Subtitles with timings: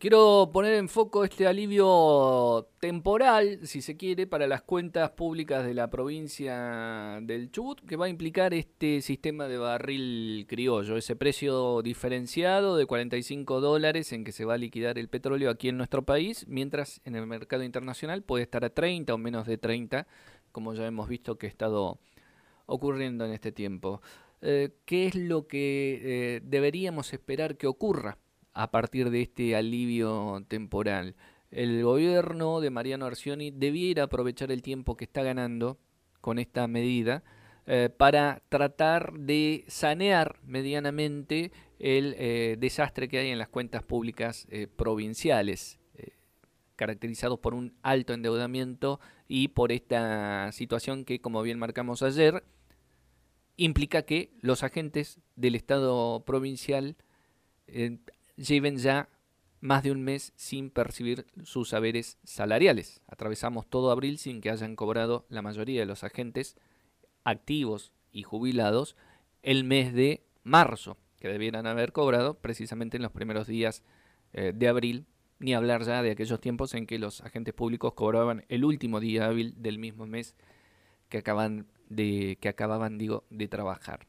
[0.00, 5.74] Quiero poner en foco este alivio temporal, si se quiere, para las cuentas públicas de
[5.74, 11.82] la provincia del Chubut, que va a implicar este sistema de barril criollo, ese precio
[11.82, 16.02] diferenciado de 45 dólares en que se va a liquidar el petróleo aquí en nuestro
[16.02, 20.06] país, mientras en el mercado internacional puede estar a 30 o menos de 30,
[20.50, 21.98] como ya hemos visto que ha estado
[22.64, 24.00] ocurriendo en este tiempo.
[24.40, 28.16] Eh, ¿Qué es lo que eh, deberíamos esperar que ocurra?
[28.52, 31.14] A partir de este alivio temporal.
[31.50, 35.78] El gobierno de Mariano Arcioni debiera aprovechar el tiempo que está ganando
[36.20, 37.22] con esta medida
[37.66, 44.46] eh, para tratar de sanear medianamente el eh, desastre que hay en las cuentas públicas
[44.50, 45.78] eh, provinciales,
[46.76, 52.42] caracterizados por un alto endeudamiento y por esta situación que, como bien marcamos ayer,
[53.56, 56.96] implica que los agentes del Estado provincial
[58.40, 59.08] lleven ya
[59.60, 63.02] más de un mes sin percibir sus saberes salariales.
[63.06, 66.56] Atravesamos todo abril sin que hayan cobrado la mayoría de los agentes
[67.24, 68.96] activos y jubilados
[69.42, 73.82] el mes de marzo, que debieran haber cobrado precisamente en los primeros días
[74.32, 75.06] eh, de abril,
[75.38, 79.26] ni hablar ya de aquellos tiempos en que los agentes públicos cobraban el último día
[79.26, 80.34] hábil del mismo mes
[81.08, 84.06] que acaban de que acababan digo de trabajar.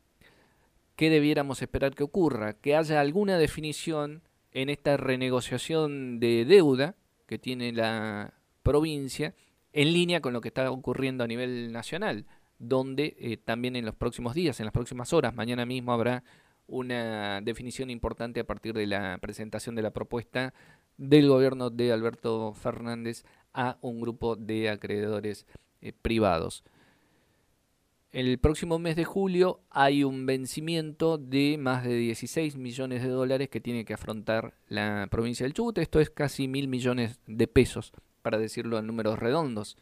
[0.95, 2.53] ¿Qué debiéramos esperar que ocurra?
[2.53, 9.33] Que haya alguna definición en esta renegociación de deuda que tiene la provincia
[9.73, 12.25] en línea con lo que está ocurriendo a nivel nacional,
[12.59, 16.23] donde eh, también en los próximos días, en las próximas horas, mañana mismo habrá
[16.67, 20.53] una definición importante a partir de la presentación de la propuesta
[20.97, 25.45] del gobierno de Alberto Fernández a un grupo de acreedores
[25.81, 26.63] eh, privados.
[28.11, 33.47] El próximo mes de julio hay un vencimiento de más de 16 millones de dólares
[33.47, 35.77] que tiene que afrontar la provincia del Chubut.
[35.77, 39.77] Esto es casi mil millones de pesos, para decirlo en números redondos.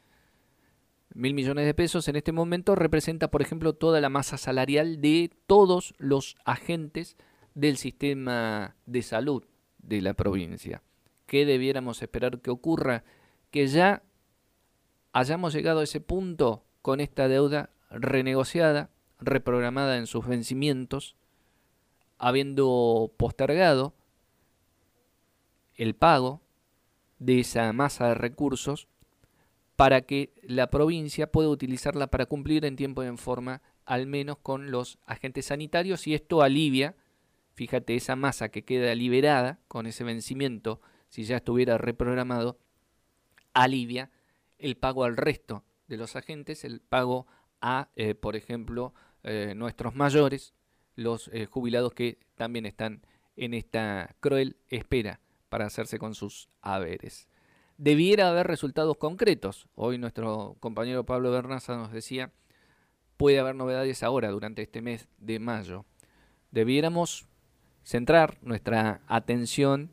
[1.16, 5.32] Mil millones de pesos en este momento representa, por ejemplo, toda la masa salarial de
[5.48, 7.18] todos los agentes
[7.56, 9.44] del sistema de salud
[9.80, 10.84] de la provincia.
[11.26, 13.03] ¿Qué debiéramos esperar que ocurra?
[13.50, 14.03] Que ya
[15.14, 18.90] hayamos llegado a ese punto con esta deuda renegociada,
[19.20, 21.16] reprogramada en sus vencimientos,
[22.18, 23.94] habiendo postergado
[25.76, 26.42] el pago
[27.20, 28.88] de esa masa de recursos
[29.76, 34.38] para que la provincia pueda utilizarla para cumplir en tiempo y en forma, al menos
[34.38, 36.98] con los agentes sanitarios, y esto alivia,
[37.54, 42.60] fíjate, esa masa que queda liberada con ese vencimiento, si ya estuviera reprogramado,
[43.54, 44.12] alivia
[44.58, 47.26] el pago al resto de los agentes, el pago
[47.62, 48.94] a, eh, por ejemplo,
[49.24, 50.53] eh, nuestros mayores,
[50.96, 53.02] los eh, jubilados que también están
[53.36, 57.28] en esta cruel espera para hacerse con sus haberes.
[57.78, 59.68] Debiera haber resultados concretos.
[59.75, 62.31] Hoy nuestro compañero Pablo Bernaza nos decía,
[63.16, 65.86] puede haber novedades ahora, durante este mes de mayo.
[66.52, 67.28] Debiéramos
[67.84, 69.91] centrar nuestra atención